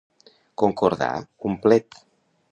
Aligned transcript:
Concordar 0.61 1.11
un 1.51 1.59
plet. 1.67 2.01